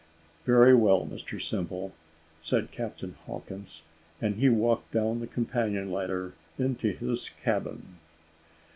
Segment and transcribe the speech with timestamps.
[0.45, 1.91] "Very well, Mr Simple,"
[2.41, 3.83] said Captain Hawkins
[4.19, 7.99] and he walked down the companion ladder into his cabin.